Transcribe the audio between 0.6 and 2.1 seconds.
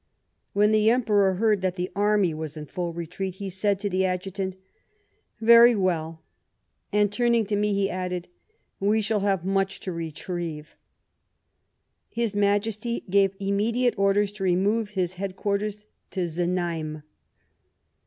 the Emperor heard that the